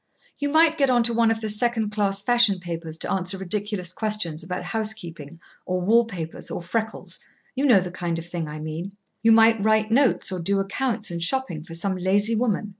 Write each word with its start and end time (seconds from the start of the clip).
You 0.39 0.49
might 0.49 0.79
get 0.79 0.89
on 0.89 1.03
to 1.03 1.13
one 1.13 1.29
of 1.29 1.41
the 1.41 1.47
second 1.49 1.91
class 1.91 2.23
fashion 2.23 2.59
papers 2.59 2.97
to 2.97 3.11
answer 3.11 3.37
ridiculous 3.37 3.93
questions 3.93 4.41
about 4.41 4.63
house 4.63 4.95
keeping 4.95 5.39
or 5.63 5.79
wall 5.79 6.05
papers 6.05 6.49
or 6.49 6.63
freckles. 6.63 7.19
You 7.53 7.67
know 7.67 7.79
the 7.81 7.91
kind 7.91 8.17
of 8.17 8.25
thing 8.27 8.47
I 8.47 8.57
mean. 8.57 8.93
You 9.21 9.31
might 9.31 9.63
write 9.63 9.91
notes 9.91 10.31
or 10.31 10.39
do 10.39 10.59
accounts 10.59 11.11
and 11.11 11.21
shopping 11.21 11.61
for 11.63 11.75
some 11.75 11.95
lazy 11.95 12.35
woman. 12.35 12.69